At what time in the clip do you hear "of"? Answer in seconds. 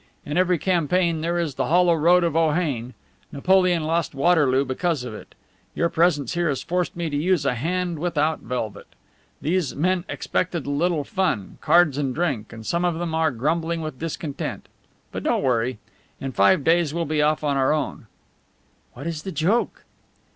2.23-2.35, 5.03-5.13, 12.83-12.97